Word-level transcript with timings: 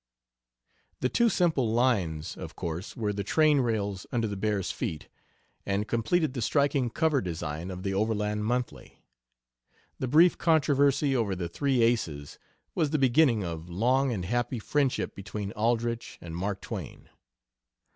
The 1.01 1.09
"two 1.09 1.29
simple 1.29 1.71
lines," 1.71 2.35
of 2.35 2.55
course, 2.55 2.97
were 2.97 3.13
the 3.13 3.23
train 3.23 3.59
rails 3.59 4.07
under 4.11 4.27
the 4.27 4.35
bear's 4.35 4.71
feet, 4.71 5.09
and 5.63 5.87
completed 5.87 6.33
the 6.33 6.41
striking 6.41 6.89
cover 6.89 7.21
design 7.21 7.69
of 7.69 7.83
the 7.83 7.93
Overland 7.93 8.43
monthly. 8.45 9.03
The 9.99 10.07
brief 10.07 10.39
controversy 10.39 11.15
over 11.15 11.35
the 11.35 11.47
"Three 11.47 11.83
Aces" 11.83 12.39
was 12.73 12.89
the 12.89 12.97
beginning 12.97 13.43
of 13.43 13.69
along 13.69 14.11
and 14.11 14.25
happy 14.25 14.57
friendship 14.57 15.13
between 15.13 15.51
Aldrich 15.51 16.17
and 16.19 16.35
Mark 16.35 16.61
Twain. 16.61 17.07